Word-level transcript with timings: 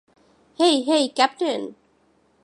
Hey, 0.59 0.75
hey, 0.87 1.03
captain. 1.15 1.61